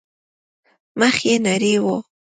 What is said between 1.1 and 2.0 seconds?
يې نرى و.